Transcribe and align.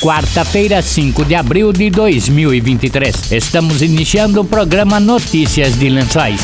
quarta-feira, 0.00 0.80
5 0.80 1.24
de 1.24 1.34
abril 1.34 1.72
de 1.72 1.90
2023. 1.90 3.32
Estamos 3.32 3.82
iniciando 3.82 4.40
o 4.40 4.44
programa 4.44 5.00
Notícias 5.00 5.78
de 5.78 5.88
Lençóis. 5.88 6.40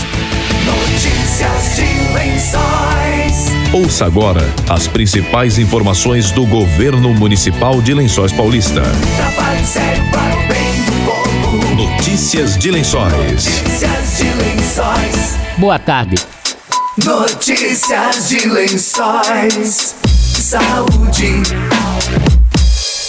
Notícias 0.64 1.76
de 1.76 2.14
Lençóis. 2.14 3.52
Ouça 3.72 4.06
agora 4.06 4.42
as 4.68 4.86
principais 4.86 5.58
informações 5.58 6.30
do 6.30 6.46
governo 6.46 7.12
municipal 7.14 7.80
de 7.80 7.94
Lençóis 7.94 8.32
Paulista. 8.32 8.82
Trabalho 9.16 9.66
sério 9.66 10.02
para 10.10 10.36
o 10.36 10.48
bem 10.48 10.84
do 10.84 10.92
povo. 11.04 11.74
Notícias 11.74 12.56
de 12.58 12.70
Lençóis. 12.70 13.12
Notícias 13.12 14.16
de 14.16 14.24
Lençóis. 14.24 15.36
Boa 15.58 15.78
tarde. 15.78 16.16
Notícias 17.04 18.28
de 18.28 18.48
Lençóis. 18.48 19.94
Saúde. 20.04 21.42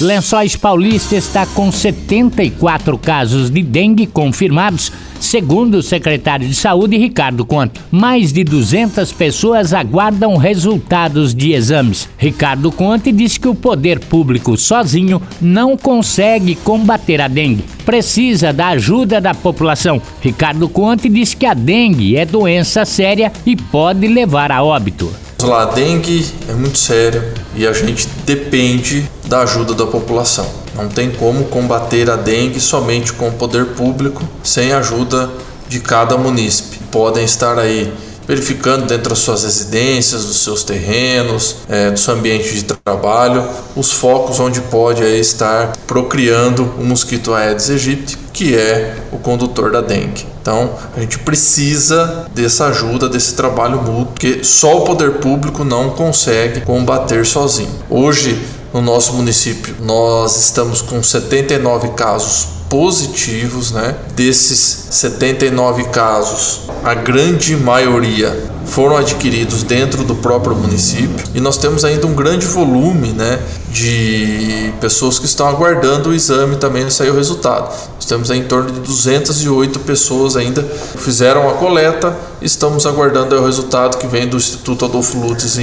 Lençóis 0.01 0.57
Paulista 0.57 1.15
está 1.15 1.45
com 1.45 1.71
74 1.71 2.97
casos 2.97 3.49
de 3.49 3.63
dengue 3.63 4.05
confirmados, 4.05 4.91
segundo 5.21 5.75
o 5.75 5.83
secretário 5.83 6.45
de 6.45 6.53
Saúde 6.53 6.97
Ricardo 6.97 7.45
Conte. 7.45 7.79
Mais 7.89 8.33
de 8.33 8.43
200 8.43 9.13
pessoas 9.13 9.73
aguardam 9.73 10.35
resultados 10.35 11.33
de 11.33 11.53
exames. 11.53 12.09
Ricardo 12.17 12.71
Conte 12.73 13.11
diz 13.11 13.37
que 13.37 13.47
o 13.47 13.55
poder 13.55 13.99
público 13.99 14.57
sozinho 14.57 15.21
não 15.41 15.77
consegue 15.77 16.55
combater 16.55 17.21
a 17.21 17.29
dengue. 17.29 17.63
Precisa 17.85 18.51
da 18.51 18.69
ajuda 18.69 19.21
da 19.21 19.33
população. 19.33 20.01
Ricardo 20.19 20.67
Conte 20.67 21.07
diz 21.07 21.33
que 21.33 21.45
a 21.45 21.53
dengue 21.53 22.17
é 22.17 22.25
doença 22.25 22.83
séria 22.83 23.31
e 23.45 23.55
pode 23.55 24.07
levar 24.07 24.51
a 24.51 24.61
óbito. 24.61 25.09
A 25.43 25.65
dengue 25.65 26.25
é 26.49 26.53
muito 26.53 26.77
sério 26.77 27.23
e 27.55 27.65
a 27.65 27.71
gente 27.71 28.07
depende 28.25 29.07
da 29.27 29.41
ajuda 29.41 29.73
da 29.73 29.85
população. 29.85 30.47
Não 30.75 30.87
tem 30.87 31.11
como 31.11 31.45
combater 31.45 32.09
a 32.09 32.15
dengue 32.15 32.59
somente 32.59 33.13
com 33.13 33.29
o 33.29 33.33
poder 33.33 33.67
público, 33.67 34.23
sem 34.43 34.71
a 34.71 34.79
ajuda 34.79 35.29
de 35.67 35.79
cada 35.79 36.17
munícipe. 36.17 36.79
Podem 36.91 37.23
estar 37.25 37.57
aí 37.57 37.91
verificando 38.27 38.85
dentro 38.85 39.09
das 39.09 39.19
suas 39.19 39.43
residências, 39.43 40.25
dos 40.25 40.43
seus 40.43 40.63
terrenos, 40.63 41.57
é, 41.69 41.91
do 41.91 41.99
seu 41.99 42.13
ambiente 42.15 42.53
de 42.53 42.63
trabalho, 42.63 43.47
os 43.75 43.91
focos 43.91 44.39
onde 44.39 44.61
pode 44.61 45.03
aí 45.03 45.19
estar 45.19 45.73
procriando 45.85 46.63
o 46.79 46.83
mosquito 46.83 47.33
Aedes 47.33 47.69
aegypti, 47.69 48.17
que 48.33 48.55
é 48.55 48.97
o 49.11 49.17
condutor 49.17 49.71
da 49.71 49.81
dengue. 49.81 50.25
Então, 50.41 50.71
a 50.95 50.99
gente 50.99 51.19
precisa 51.19 52.27
dessa 52.33 52.67
ajuda, 52.67 53.09
desse 53.09 53.33
trabalho 53.33 53.81
mútuo, 53.81 54.05
porque 54.07 54.43
só 54.43 54.77
o 54.77 54.81
poder 54.81 55.13
público 55.13 55.63
não 55.63 55.91
consegue 55.91 56.61
combater 56.61 57.25
sozinho. 57.25 57.71
Hoje, 57.89 58.39
no 58.75 58.81
nosso 58.81 59.13
município, 59.13 59.73
nós 59.79 60.35
estamos 60.35 60.81
com 60.81 61.01
79 61.01 61.91
casos 61.91 62.47
positivos, 62.69 63.71
né? 63.71 63.95
Desses 64.17 64.87
79 64.91 65.85
casos, 65.85 66.63
a 66.83 66.93
grande 66.93 67.55
maioria 67.55 68.37
foram 68.65 68.97
adquiridos 68.97 69.63
dentro 69.63 70.03
do 70.03 70.15
próprio 70.15 70.53
município 70.57 71.25
e 71.33 71.39
nós 71.39 71.55
temos 71.55 71.85
ainda 71.85 72.05
um 72.05 72.13
grande 72.13 72.45
volume, 72.47 73.13
né, 73.13 73.39
de 73.69 74.73
pessoas 74.81 75.19
que 75.19 75.25
estão 75.25 75.47
aguardando 75.47 76.09
o 76.09 76.13
exame 76.13 76.57
também 76.57 76.89
sair 76.89 77.11
o 77.11 77.15
resultado. 77.15 77.73
Nós 77.95 78.05
temos 78.05 78.29
em 78.29 78.43
torno 78.43 78.73
de 78.73 78.81
208 78.81 79.79
pessoas 79.81 80.35
ainda 80.35 80.61
que 80.61 80.97
fizeram 80.97 81.47
a 81.49 81.53
coleta, 81.53 82.17
estamos 82.41 82.85
aguardando 82.85 83.37
o 83.37 83.45
resultado 83.45 83.97
que 83.97 84.07
vem 84.07 84.27
do 84.27 84.35
Instituto 84.35 84.83
Adolfo 84.83 85.17
Lutz 85.17 85.57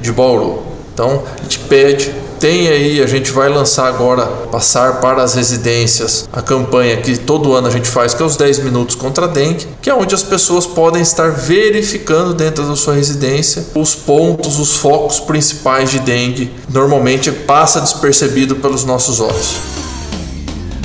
de 0.00 0.12
Bauru. 0.12 0.64
Então, 0.92 1.22
a 1.38 1.42
gente 1.42 1.58
pede 1.60 2.25
tem 2.38 2.68
aí, 2.68 3.02
a 3.02 3.06
gente 3.06 3.30
vai 3.32 3.48
lançar 3.48 3.86
agora, 3.86 4.26
passar 4.50 5.00
para 5.00 5.22
as 5.22 5.34
residências, 5.34 6.28
a 6.32 6.42
campanha 6.42 6.96
que 6.98 7.16
todo 7.16 7.54
ano 7.54 7.66
a 7.66 7.70
gente 7.70 7.88
faz, 7.88 8.14
que 8.14 8.22
é 8.22 8.26
os 8.26 8.36
10 8.36 8.60
minutos 8.60 8.94
contra 8.94 9.24
a 9.24 9.28
dengue, 9.28 9.66
que 9.80 9.90
é 9.90 9.94
onde 9.94 10.14
as 10.14 10.22
pessoas 10.22 10.66
podem 10.66 11.02
estar 11.02 11.30
verificando 11.30 12.34
dentro 12.34 12.64
da 12.64 12.76
sua 12.76 12.94
residência 12.94 13.66
os 13.74 13.94
pontos, 13.94 14.58
os 14.58 14.76
focos 14.76 15.20
principais 15.20 15.90
de 15.90 15.98
dengue. 15.98 16.50
Normalmente 16.68 17.30
passa 17.30 17.80
despercebido 17.80 18.56
pelos 18.56 18.84
nossos 18.84 19.20
olhos. 19.20 19.56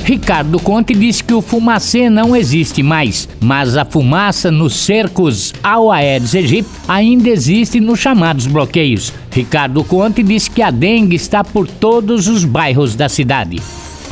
Ricardo 0.04 0.58
Conte 0.58 0.94
disse 0.94 1.22
que 1.22 1.32
o 1.32 1.40
fumacê 1.40 2.10
não 2.10 2.34
existe 2.34 2.82
mais, 2.82 3.28
mas 3.40 3.76
a 3.76 3.84
fumaça 3.84 4.50
nos 4.50 4.84
cercos 4.84 5.54
ao 5.62 5.92
Aedes 5.92 6.34
aegypti 6.34 6.70
ainda 6.88 7.28
existe 7.28 7.78
nos 7.78 8.00
chamados 8.00 8.48
bloqueios. 8.48 9.12
Ricardo 9.32 9.82
Conte 9.82 10.22
disse 10.22 10.50
que 10.50 10.60
a 10.60 10.70
dengue 10.70 11.16
está 11.16 11.42
por 11.42 11.66
todos 11.66 12.28
os 12.28 12.44
bairros 12.44 12.94
da 12.94 13.08
cidade. 13.08 13.62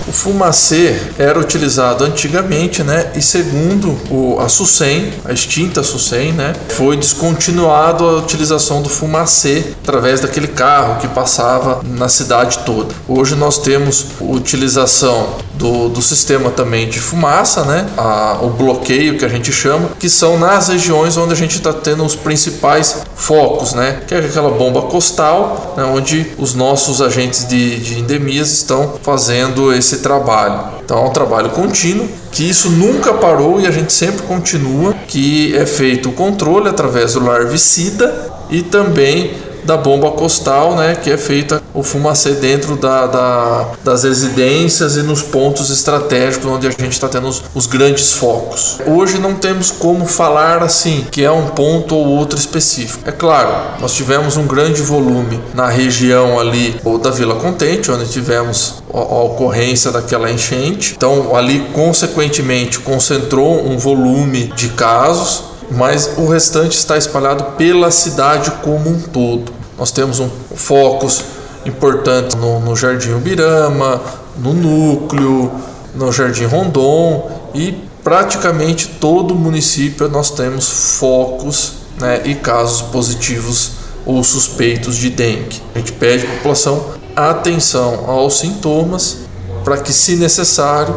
O 0.08 0.12
fumacê 0.12 0.98
era 1.19 1.38
utilizado 1.38 2.04
antigamente, 2.04 2.82
né? 2.82 3.12
E 3.14 3.20
segundo 3.20 3.97
o, 4.10 4.41
a 4.41 4.48
SUSEM, 4.48 5.12
a 5.26 5.32
extinta 5.32 5.82
SUSEM, 5.82 6.32
né? 6.32 6.54
Foi 6.70 6.97
descontinuado 6.97 8.04
a 8.04 8.16
utilização 8.16 8.81
do 8.81 8.88
fumacê 8.88 9.75
através 9.82 10.20
daquele 10.20 10.48
carro 10.48 11.00
que 11.00 11.08
passava 11.08 11.82
na 11.84 12.08
cidade 12.08 12.60
toda. 12.64 12.94
Hoje 13.06 13.37
nós 13.37 13.58
temos 13.58 14.06
utilização 14.20 15.37
do, 15.60 15.91
do 15.91 16.00
sistema 16.00 16.50
também 16.50 16.88
de 16.88 16.98
fumaça, 16.98 17.65
né? 17.65 17.87
A, 17.97 18.38
o 18.41 18.48
bloqueio 18.48 19.19
que 19.19 19.25
a 19.26 19.28
gente 19.28 19.53
chama, 19.53 19.91
que 19.98 20.09
são 20.09 20.38
nas 20.38 20.69
regiões 20.69 21.19
onde 21.19 21.34
a 21.34 21.37
gente 21.37 21.56
está 21.56 21.71
tendo 21.71 22.03
os 22.03 22.16
principais 22.16 23.03
focos, 23.15 23.75
né? 23.75 24.00
Que 24.09 24.15
é 24.15 24.19
aquela 24.19 24.50
bomba 24.50 24.82
costal, 24.82 25.75
né? 25.76 25.84
onde 25.84 26.32
os 26.38 26.54
nossos 26.54 27.03
agentes 27.03 27.47
de, 27.47 27.78
de 27.78 28.00
endemias 28.00 28.50
estão 28.50 28.94
fazendo 29.03 29.72
esse 29.75 29.99
trabalho. 29.99 30.81
Então 30.82 31.04
é 31.04 31.09
um 31.09 31.12
trabalho 31.12 31.50
contínuo, 31.50 32.09
que 32.32 32.49
isso 32.49 32.70
nunca 32.70 33.12
parou 33.12 33.60
e 33.60 33.66
a 33.66 33.70
gente 33.70 33.93
sempre 33.93 34.22
continua, 34.22 34.94
que 35.06 35.54
é 35.54 35.66
feito 35.66 36.09
o 36.09 36.12
controle 36.12 36.69
através 36.69 37.12
do 37.12 37.25
larvicida 37.25 38.32
e 38.49 38.62
também 38.62 39.34
da 39.65 39.76
bomba 39.76 40.10
costal, 40.12 40.75
né, 40.76 40.94
que 40.94 41.10
é 41.10 41.16
feita 41.16 41.62
o 41.72 41.82
fumacê 41.82 42.32
dentro 42.32 42.76
da, 42.76 43.06
da, 43.06 43.66
das 43.84 44.04
residências 44.04 44.97
e 44.97 45.03
nos 45.03 45.22
pontos 45.22 45.71
estratégicos 45.71 46.50
onde 46.50 46.66
a 46.66 46.71
gente 46.71 46.93
está 46.93 47.09
tendo 47.09 47.28
os, 47.28 47.43
os, 47.54 47.66
grandes 47.66 48.12
focos. 48.12 48.78
Hoje 48.87 49.19
não 49.19 49.34
temos 49.34 49.70
como 49.70 50.06
falar 50.06 50.62
assim 50.62 51.06
que 51.10 51.25
é 51.25 51.31
um 51.31 51.49
ponto 51.49 51.94
ou 51.94 52.06
outro 52.06 52.38
específico. 52.38 53.09
É 53.09 53.12
claro, 53.12 53.81
nós 53.81 53.94
tivemos 53.94 54.37
um 54.37 54.47
grande 54.47 54.82
volume 54.82 55.41
na 55.54 55.69
região 55.69 56.38
ali 56.38 56.78
ou 56.84 56.99
da 56.99 57.10
Vila 57.10 57.37
Contente, 57.37 57.91
onde 57.91 58.09
tivemos 58.09 58.82
a, 58.93 58.99
a 58.99 59.22
ocorrência 59.22 59.91
daquela 59.91 60.31
enchente. 60.31 60.94
Então 60.97 61.37
ali 61.37 61.60
consequentemente 61.72 62.81
concentrou 62.81 63.66
um 63.66 63.78
volume 63.78 64.53
de 64.56 64.70
casos 64.70 65.50
mas 65.70 66.19
o 66.19 66.26
restante 66.26 66.76
está 66.76 66.98
espalhado 66.98 67.44
pela 67.56 67.91
cidade 67.91 68.50
como 68.62 68.91
um 68.91 69.00
todo. 69.00 69.53
Nós 69.78 69.91
temos 69.91 70.19
um 70.19 70.28
focos 70.54 71.25
importantes 71.64 72.36
no, 72.36 72.60
no 72.60 72.75
Jardim 72.75 73.12
Ubirama, 73.12 74.00
no 74.36 74.53
Núcleo, 74.53 75.50
no 75.94 76.12
Jardim 76.12 76.44
Rondon 76.44 77.31
e 77.54 77.72
praticamente 78.03 78.88
todo 79.00 79.32
o 79.32 79.36
município 79.36 80.08
nós 80.08 80.31
temos 80.31 80.98
focos 80.98 81.75
né, 82.00 82.22
e 82.25 82.34
casos 82.34 82.82
positivos 82.82 83.72
ou 84.06 84.25
suspeitos 84.25 84.97
de 84.97 85.10
dengue. 85.10 85.62
A 85.75 85.78
gente 85.78 85.92
pede 85.92 86.26
à 86.26 86.31
população 86.31 86.84
atenção 87.14 88.04
aos 88.06 88.38
sintomas 88.38 89.19
para 89.64 89.76
que, 89.76 89.92
se 89.92 90.16
necessário, 90.16 90.94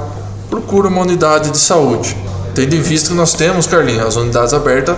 procure 0.49 0.87
uma 0.87 1.01
unidade 1.01 1.51
de 1.51 1.57
saúde 1.57 2.15
tendo 2.53 2.75
em 2.75 2.81
vista 2.81 3.09
que 3.09 3.15
nós 3.15 3.33
temos, 3.33 3.67
Carlinhos, 3.67 4.05
as 4.05 4.15
unidades 4.15 4.53
abertas 4.53 4.95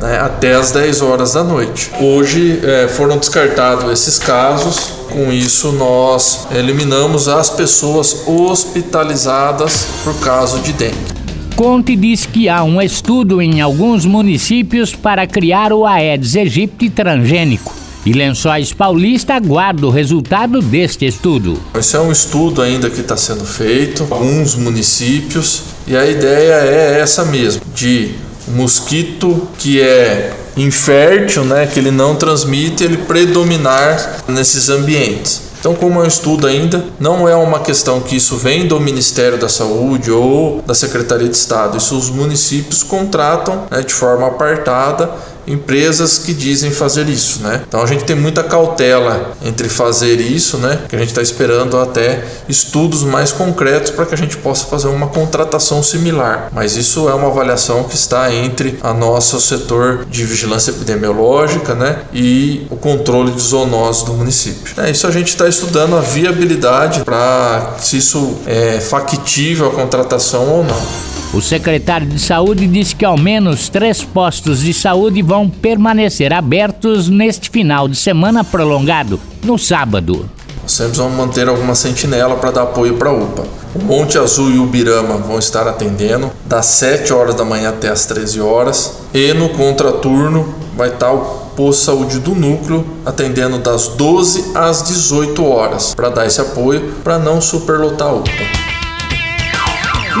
né, 0.00 0.18
até 0.18 0.54
as 0.54 0.70
10 0.70 1.02
horas 1.02 1.34
da 1.34 1.42
noite. 1.42 1.90
Hoje 2.00 2.60
é, 2.62 2.88
foram 2.88 3.18
descartados 3.18 3.90
esses 3.90 4.18
casos, 4.18 4.92
com 5.10 5.32
isso 5.32 5.72
nós 5.72 6.46
eliminamos 6.52 7.28
as 7.28 7.50
pessoas 7.50 8.24
hospitalizadas 8.26 9.86
por 10.04 10.14
caso 10.20 10.60
de 10.60 10.72
dengue. 10.72 11.18
Conte 11.56 11.96
diz 11.96 12.24
que 12.24 12.48
há 12.48 12.62
um 12.62 12.80
estudo 12.80 13.42
em 13.42 13.60
alguns 13.60 14.04
municípios 14.04 14.94
para 14.94 15.26
criar 15.26 15.72
o 15.72 15.84
Aedes 15.84 16.36
aegypti 16.36 16.88
transgênico. 16.88 17.74
E 18.06 18.12
Lençóis 18.12 18.72
Paulista 18.72 19.34
aguarda 19.34 19.84
o 19.84 19.90
resultado 19.90 20.62
deste 20.62 21.04
estudo. 21.04 21.58
Esse 21.74 21.96
é 21.96 22.00
um 22.00 22.12
estudo 22.12 22.62
ainda 22.62 22.88
que 22.88 23.00
está 23.00 23.16
sendo 23.16 23.44
feito, 23.44 24.06
alguns 24.08 24.54
municípios, 24.54 25.64
e 25.88 25.96
a 25.96 26.06
ideia 26.06 26.54
é 26.54 27.00
essa 27.00 27.24
mesmo, 27.24 27.62
de 27.74 28.14
mosquito 28.48 29.48
que 29.58 29.80
é 29.80 30.32
infértil, 30.56 31.44
né, 31.44 31.66
que 31.66 31.78
ele 31.78 31.90
não 31.90 32.14
transmite, 32.14 32.84
ele 32.84 32.98
predominar 32.98 34.22
nesses 34.28 34.68
ambientes. 34.68 35.48
Então, 35.58 35.74
como 35.74 36.00
é 36.00 36.04
um 36.04 36.06
estudo 36.06 36.46
ainda, 36.46 36.84
não 37.00 37.28
é 37.28 37.34
uma 37.34 37.58
questão 37.58 38.00
que 38.00 38.14
isso 38.14 38.36
vem 38.36 38.68
do 38.68 38.78
Ministério 38.78 39.38
da 39.38 39.48
Saúde 39.48 40.10
ou 40.10 40.62
da 40.62 40.72
Secretaria 40.72 41.28
de 41.28 41.36
Estado. 41.36 41.76
Isso 41.76 41.96
os 41.98 42.10
municípios 42.10 42.84
contratam 42.84 43.66
né, 43.68 43.82
de 43.82 43.92
forma 43.92 44.28
apartada 44.28 45.10
empresas 45.48 46.18
que 46.18 46.32
dizem 46.32 46.70
fazer 46.70 47.08
isso, 47.08 47.40
né? 47.40 47.62
Então 47.66 47.82
a 47.82 47.86
gente 47.86 48.04
tem 48.04 48.14
muita 48.14 48.42
cautela 48.42 49.32
entre 49.44 49.68
fazer 49.68 50.20
isso, 50.20 50.58
né? 50.58 50.80
Que 50.88 50.96
a 50.96 50.98
gente 50.98 51.08
está 51.08 51.22
esperando 51.22 51.78
até 51.78 52.24
estudos 52.48 53.02
mais 53.02 53.32
concretos 53.32 53.90
para 53.90 54.06
que 54.06 54.14
a 54.14 54.18
gente 54.18 54.36
possa 54.36 54.66
fazer 54.66 54.88
uma 54.88 55.08
contratação 55.08 55.82
similar. 55.82 56.50
Mas 56.52 56.76
isso 56.76 57.08
é 57.08 57.14
uma 57.14 57.28
avaliação 57.28 57.84
que 57.84 57.94
está 57.94 58.32
entre 58.32 58.78
a 58.82 58.92
nosso 58.92 59.40
setor 59.40 60.06
de 60.08 60.24
vigilância 60.24 60.70
epidemiológica, 60.70 61.74
né? 61.74 62.02
E 62.12 62.66
o 62.70 62.76
controle 62.76 63.32
de 63.32 63.40
zoonoses 63.40 64.02
do 64.02 64.12
município. 64.12 64.74
É 64.76 64.90
isso 64.90 65.06
a 65.06 65.10
gente 65.10 65.28
está 65.28 65.48
estudando 65.48 65.96
a 65.96 66.00
viabilidade 66.00 67.04
para 67.04 67.76
se 67.80 67.98
isso 67.98 68.36
é 68.46 68.80
factível 68.80 69.68
a 69.68 69.70
contratação 69.70 70.48
ou 70.48 70.64
não. 70.64 71.07
O 71.32 71.42
secretário 71.42 72.06
de 72.06 72.18
Saúde 72.18 72.66
disse 72.66 72.96
que 72.96 73.04
ao 73.04 73.18
menos 73.18 73.68
três 73.68 74.02
postos 74.02 74.60
de 74.60 74.72
saúde 74.72 75.20
vão 75.20 75.48
permanecer 75.48 76.32
abertos 76.32 77.08
neste 77.08 77.50
final 77.50 77.86
de 77.86 77.96
semana 77.96 78.42
prolongado, 78.42 79.20
no 79.44 79.58
sábado. 79.58 80.28
Sempre 80.66 80.96
vamos 80.96 81.18
manter 81.18 81.46
alguma 81.46 81.74
sentinela 81.74 82.36
para 82.36 82.50
dar 82.50 82.62
apoio 82.62 82.94
para 82.94 83.10
a 83.10 83.12
UPA. 83.12 83.44
O 83.74 83.78
Monte 83.78 84.16
Azul 84.16 84.50
e 84.50 84.58
o 84.58 84.66
Birama 84.66 85.18
vão 85.18 85.38
estar 85.38 85.68
atendendo 85.68 86.30
das 86.46 86.64
7 86.66 87.12
horas 87.12 87.34
da 87.34 87.44
manhã 87.44 87.70
até 87.70 87.88
as 87.88 88.06
13 88.06 88.40
horas. 88.40 88.94
E 89.12 89.34
no 89.34 89.50
contraturno 89.50 90.54
vai 90.76 90.88
estar 90.88 91.12
o 91.12 91.50
posto 91.54 91.84
saúde 91.84 92.20
do 92.20 92.34
núcleo 92.34 92.86
atendendo 93.04 93.58
das 93.58 93.88
12 93.88 94.52
às 94.54 94.82
18 94.82 95.44
horas 95.44 95.94
para 95.94 96.08
dar 96.08 96.26
esse 96.26 96.40
apoio 96.40 96.94
para 97.04 97.18
não 97.18 97.40
superlotar 97.40 98.08
a 98.08 98.12
UPA. 98.14 98.67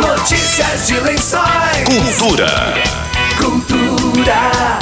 Notícias 0.00 0.86
de 0.86 1.00
lençóis. 1.00 1.84
Cultura. 1.84 2.46
Cultura. 3.36 4.78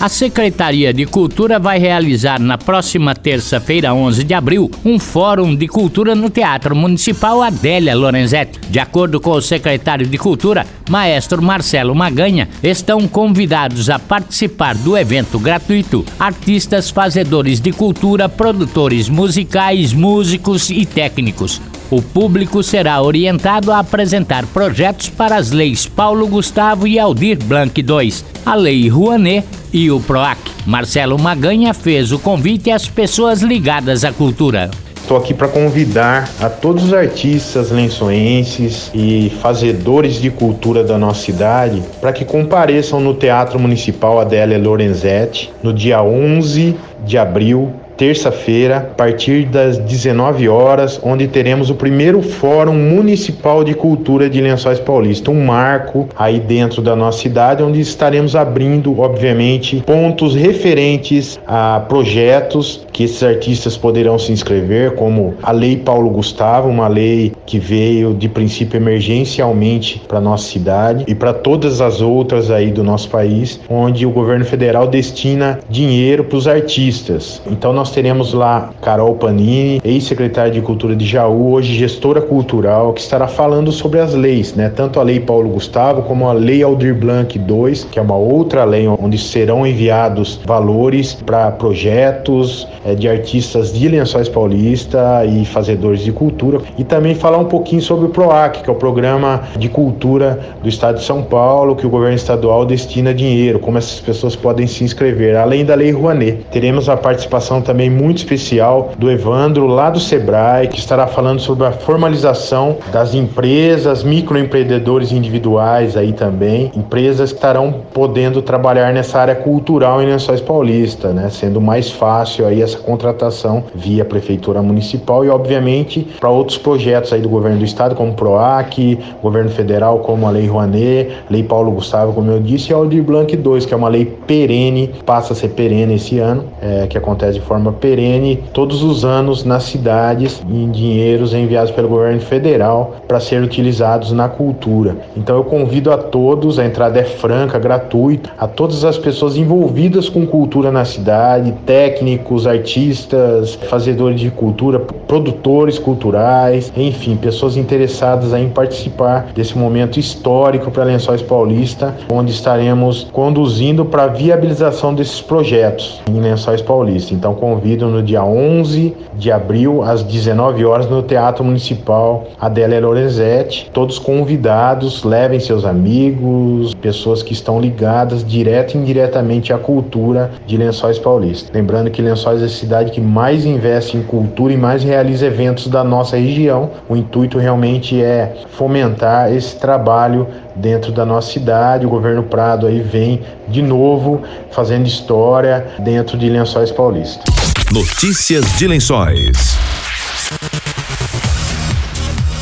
A 0.00 0.08
Secretaria 0.08 0.94
de 0.94 1.04
Cultura 1.04 1.58
vai 1.58 1.78
realizar 1.78 2.40
na 2.40 2.56
próxima 2.56 3.14
terça-feira, 3.14 3.92
11 3.92 4.24
de 4.24 4.32
abril, 4.32 4.70
um 4.84 4.98
fórum 4.98 5.54
de 5.54 5.68
cultura 5.68 6.14
no 6.14 6.30
Teatro 6.30 6.74
Municipal 6.74 7.42
Adélia 7.42 7.94
Lorenzetti. 7.94 8.60
De 8.70 8.78
acordo 8.78 9.20
com 9.20 9.32
o 9.32 9.42
secretário 9.42 10.06
de 10.06 10.16
Cultura, 10.16 10.66
maestro 10.88 11.42
Marcelo 11.42 11.94
Maganha, 11.94 12.48
estão 12.62 13.06
convidados 13.06 13.90
a 13.90 13.98
participar 13.98 14.74
do 14.74 14.96
evento 14.96 15.38
gratuito 15.38 16.04
artistas 16.18 16.88
fazedores 16.90 17.60
de 17.60 17.72
cultura, 17.72 18.28
produtores 18.28 19.08
musicais, 19.08 19.92
músicos 19.92 20.70
e 20.70 20.86
técnicos. 20.86 21.60
O 21.88 22.02
público 22.02 22.64
será 22.64 23.00
orientado 23.00 23.70
a 23.70 23.78
apresentar 23.78 24.44
projetos 24.46 25.08
para 25.08 25.36
as 25.36 25.52
leis 25.52 25.86
Paulo 25.86 26.26
Gustavo 26.26 26.84
e 26.84 26.98
Aldir 26.98 27.38
Blanc 27.44 27.80
II, 27.80 28.14
a 28.44 28.56
Lei 28.56 28.88
Rouanet 28.88 29.46
e 29.72 29.88
o 29.88 30.00
PROAC. 30.00 30.36
Marcelo 30.66 31.16
Maganha 31.16 31.72
fez 31.72 32.10
o 32.10 32.18
convite 32.18 32.72
às 32.72 32.88
pessoas 32.88 33.40
ligadas 33.40 34.04
à 34.04 34.12
cultura. 34.12 34.68
Estou 34.96 35.16
aqui 35.16 35.32
para 35.32 35.46
convidar 35.46 36.28
a 36.40 36.50
todos 36.50 36.82
os 36.82 36.92
artistas 36.92 37.70
lençoenses 37.70 38.90
e 38.92 39.30
fazedores 39.40 40.20
de 40.20 40.28
cultura 40.28 40.82
da 40.82 40.98
nossa 40.98 41.20
cidade 41.20 41.80
para 42.00 42.12
que 42.12 42.24
compareçam 42.24 42.98
no 42.98 43.14
Teatro 43.14 43.60
Municipal 43.60 44.18
Adélia 44.18 44.58
Lorenzetti 44.58 45.52
no 45.62 45.72
dia 45.72 46.02
11 46.02 46.74
de 47.04 47.16
abril 47.16 47.72
terça-feira, 47.96 48.76
a 48.78 48.94
partir 48.94 49.46
das 49.46 49.78
19 49.78 50.48
horas, 50.48 51.00
onde 51.02 51.26
teremos 51.26 51.70
o 51.70 51.74
primeiro 51.74 52.22
Fórum 52.22 52.74
Municipal 52.74 53.64
de 53.64 53.74
Cultura 53.74 54.28
de 54.28 54.40
Lençóis 54.40 54.78
Paulista, 54.78 55.30
um 55.30 55.44
marco 55.44 56.08
aí 56.16 56.38
dentro 56.38 56.82
da 56.82 56.94
nossa 56.94 57.20
cidade, 57.20 57.62
onde 57.62 57.80
estaremos 57.80 58.36
abrindo, 58.36 59.00
obviamente, 59.00 59.82
pontos 59.86 60.34
referentes 60.34 61.38
a 61.46 61.80
projetos 61.88 62.86
que 62.92 63.04
esses 63.04 63.22
artistas 63.22 63.76
poderão 63.76 64.18
se 64.18 64.32
inscrever, 64.32 64.94
como 64.94 65.34
a 65.42 65.52
Lei 65.52 65.76
Paulo 65.76 66.10
Gustavo, 66.10 66.68
uma 66.68 66.88
lei 66.88 67.32
que 67.44 67.58
veio 67.58 68.14
de 68.14 68.28
princípio 68.28 68.76
emergencialmente 68.76 70.02
para 70.06 70.20
nossa 70.20 70.48
cidade 70.48 71.04
e 71.06 71.14
para 71.14 71.32
todas 71.32 71.80
as 71.80 72.00
outras 72.00 72.50
aí 72.50 72.70
do 72.70 72.82
nosso 72.82 73.08
país, 73.08 73.60
onde 73.68 74.04
o 74.06 74.10
governo 74.10 74.44
federal 74.44 74.86
destina 74.86 75.58
dinheiro 75.68 76.24
para 76.24 76.38
os 76.38 76.48
artistas. 76.48 77.42
Então 77.46 77.72
nós 77.72 77.85
teremos 77.90 78.32
lá 78.32 78.70
Carol 78.82 79.14
Panini, 79.14 79.80
ex-secretária 79.84 80.52
de 80.52 80.60
Cultura 80.60 80.94
de 80.94 81.06
Jaú, 81.06 81.52
hoje 81.52 81.74
gestora 81.74 82.20
cultural, 82.20 82.92
que 82.92 83.00
estará 83.00 83.26
falando 83.26 83.70
sobre 83.72 84.00
as 84.00 84.14
leis, 84.14 84.54
né? 84.54 84.68
Tanto 84.68 85.00
a 85.00 85.02
Lei 85.02 85.20
Paulo 85.20 85.50
Gustavo 85.50 86.02
como 86.02 86.28
a 86.28 86.32
Lei 86.32 86.62
Aldir 86.62 86.94
Blanc 86.94 87.38
II, 87.38 87.74
que 87.90 87.98
é 87.98 88.02
uma 88.02 88.16
outra 88.16 88.64
lei 88.64 88.88
onde 88.88 89.18
serão 89.18 89.66
enviados 89.66 90.40
valores 90.44 91.14
para 91.14 91.50
projetos 91.50 92.66
é, 92.84 92.94
de 92.94 93.08
artistas 93.08 93.72
de 93.72 93.88
Lençóis 93.88 94.28
Paulista 94.28 95.24
e 95.24 95.44
fazedores 95.44 96.00
de 96.00 96.12
cultura 96.12 96.60
e 96.78 96.84
também 96.84 97.14
falar 97.14 97.38
um 97.38 97.44
pouquinho 97.44 97.82
sobre 97.82 98.06
o 98.06 98.08
PROAC, 98.08 98.62
que 98.62 98.70
é 98.70 98.72
o 98.72 98.76
programa 98.76 99.42
de 99.58 99.68
cultura 99.68 100.40
do 100.62 100.68
Estado 100.68 100.98
de 100.98 101.04
São 101.04 101.22
Paulo, 101.22 101.76
que 101.76 101.86
o 101.86 101.90
governo 101.90 102.16
estadual 102.16 102.64
destina 102.64 103.12
dinheiro, 103.12 103.58
como 103.58 103.78
essas 103.78 104.00
pessoas 104.00 104.34
podem 104.34 104.66
se 104.66 104.84
inscrever, 104.84 105.36
além 105.36 105.64
da 105.64 105.74
Lei 105.74 105.90
Rouanet. 105.90 106.46
Teremos 106.50 106.88
a 106.88 106.96
participação 106.96 107.60
também 107.60 107.75
muito 107.90 108.18
especial 108.18 108.92
do 108.98 109.10
Evandro, 109.10 109.66
lá 109.66 109.90
do 109.90 110.00
Sebrae, 110.00 110.68
que 110.68 110.78
estará 110.78 111.06
falando 111.06 111.40
sobre 111.40 111.66
a 111.66 111.72
formalização 111.72 112.78
das 112.92 113.14
empresas, 113.14 114.02
microempreendedores 114.02 115.12
individuais 115.12 115.96
aí 115.96 116.12
também, 116.12 116.72
empresas 116.74 117.30
que 117.30 117.38
estarão 117.38 117.82
podendo 117.92 118.40
trabalhar 118.40 118.92
nessa 118.92 119.20
área 119.20 119.34
cultural 119.34 120.02
em 120.02 120.06
Lençóis 120.06 120.40
Paulista, 120.40 121.12
né, 121.12 121.28
sendo 121.30 121.60
mais 121.60 121.90
fácil 121.90 122.46
aí 122.46 122.62
essa 122.62 122.78
contratação 122.78 123.64
via 123.74 124.04
prefeitura 124.04 124.62
municipal 124.62 125.24
e 125.24 125.28
obviamente 125.28 126.06
para 126.18 126.30
outros 126.30 126.58
projetos 126.58 127.12
aí 127.12 127.20
do 127.20 127.28
governo 127.28 127.58
do 127.58 127.64
estado, 127.64 127.94
como 127.94 128.14
PROAC, 128.14 128.98
governo 129.22 129.50
federal, 129.50 129.98
como 130.00 130.26
a 130.26 130.30
Lei 130.30 130.46
Rouanet, 130.46 131.10
Lei 131.30 131.42
Paulo 131.42 131.70
Gustavo, 131.72 132.12
como 132.12 132.30
eu 132.30 132.40
disse, 132.40 132.70
e 132.70 132.74
a 132.74 132.76
Aldir 132.76 133.02
Blanc 133.02 133.36
2, 133.36 133.66
que 133.66 133.74
é 133.74 133.76
uma 133.76 133.88
lei 133.88 134.04
perene, 134.04 134.90
passa 135.04 135.32
a 135.32 135.36
ser 135.36 135.48
perene 135.48 135.94
esse 135.94 136.18
ano, 136.18 136.44
é, 136.60 136.86
que 136.86 136.96
acontece 136.96 137.38
de 137.38 137.44
forma 137.44 137.65
perene 137.72 138.42
todos 138.52 138.82
os 138.82 139.04
anos 139.04 139.44
nas 139.44 139.64
cidades 139.64 140.42
em 140.48 140.70
dinheiros 140.70 141.34
enviados 141.34 141.70
pelo 141.70 141.88
governo 141.88 142.20
federal 142.20 142.96
para 143.06 143.20
ser 143.20 143.42
utilizados 143.42 144.12
na 144.12 144.28
cultura. 144.28 144.96
Então 145.16 145.36
eu 145.36 145.44
convido 145.44 145.92
a 145.92 145.98
todos, 145.98 146.58
a 146.58 146.64
entrada 146.64 146.98
é 146.98 147.04
franca, 147.04 147.58
gratuita, 147.58 148.30
a 148.38 148.46
todas 148.46 148.84
as 148.84 148.98
pessoas 148.98 149.36
envolvidas 149.36 150.08
com 150.08 150.26
cultura 150.26 150.70
na 150.70 150.84
cidade, 150.84 151.52
técnicos, 151.64 152.46
artistas, 152.46 153.54
fazedores 153.54 154.20
de 154.20 154.30
cultura, 154.30 154.78
produtores 154.78 155.78
culturais, 155.78 156.72
enfim, 156.76 157.16
pessoas 157.16 157.56
interessadas 157.56 158.32
em 158.32 158.48
participar 158.48 159.28
desse 159.34 159.56
momento 159.56 159.98
histórico 159.98 160.70
para 160.70 160.84
Lençóis 160.84 161.22
Paulista, 161.22 161.94
onde 162.10 162.32
estaremos 162.32 163.06
conduzindo 163.12 163.84
para 163.84 164.04
a 164.04 164.08
viabilização 164.08 164.94
desses 164.94 165.20
projetos 165.20 166.00
em 166.08 166.20
Lençóis 166.20 166.62
Paulista. 166.62 167.14
Então 167.14 167.34
convido 167.34 167.55
no 167.86 168.02
dia 168.02 168.24
11 168.24 168.94
de 169.14 169.32
abril 169.32 169.82
às 169.82 170.02
19 170.02 170.64
horas 170.64 170.88
no 170.88 171.02
Teatro 171.02 171.42
Municipal 171.42 172.26
Adélia 172.40 172.80
Lorenzetti, 172.80 173.70
todos 173.72 173.98
convidados, 173.98 175.02
levem 175.04 175.40
seus 175.40 175.64
amigos, 175.64 176.74
pessoas 176.74 177.22
que 177.22 177.32
estão 177.32 177.60
ligadas 177.60 178.24
direto 178.24 178.74
e 178.74 178.78
indiretamente 178.78 179.52
à 179.52 179.58
cultura 179.58 180.30
de 180.46 180.56
Lençóis 180.56 180.98
Paulista. 180.98 181.50
Lembrando 181.52 181.90
que 181.90 182.02
Lençóis 182.02 182.42
é 182.42 182.44
a 182.44 182.48
cidade 182.48 182.90
que 182.90 183.00
mais 183.00 183.44
investe 183.44 183.96
em 183.96 184.02
cultura 184.02 184.52
e 184.52 184.56
mais 184.56 184.82
realiza 184.82 185.26
eventos 185.26 185.68
da 185.68 185.82
nossa 185.82 186.16
região. 186.16 186.70
O 186.88 186.96
intuito 186.96 187.38
realmente 187.38 188.02
é 188.02 188.34
fomentar 188.50 189.32
esse 189.32 189.56
trabalho 189.56 190.26
dentro 190.54 190.92
da 190.92 191.04
nossa 191.04 191.32
cidade. 191.32 191.86
O 191.86 191.90
governo 191.90 192.22
Prado 192.22 192.66
aí 192.66 192.80
vem 192.80 193.20
de 193.48 193.62
novo 193.62 194.22
fazendo 194.50 194.86
história 194.86 195.66
dentro 195.78 196.16
de 196.18 196.28
Lençóis 196.28 196.70
Paulista. 196.70 197.45
Notícias 197.72 198.56
de 198.58 198.68
Lençóis. 198.68 199.56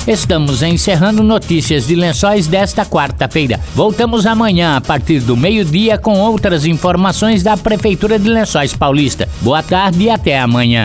Estamos 0.06 0.62
encerrando 0.62 1.22
notícias 1.22 1.86
de 1.86 1.94
lençóis 1.94 2.46
desta 2.46 2.84
quarta-feira. 2.84 3.58
Voltamos 3.74 4.26
amanhã 4.26 4.76
a 4.76 4.82
partir 4.82 5.20
do 5.20 5.34
meio-dia 5.34 5.96
com 5.96 6.20
outras 6.20 6.66
informações 6.66 7.42
da 7.42 7.56
Prefeitura 7.56 8.18
de 8.18 8.28
Lençóis 8.28 8.74
Paulista. 8.74 9.26
Boa 9.40 9.62
tarde 9.62 10.04
e 10.04 10.10
até 10.10 10.38
amanhã. 10.38 10.84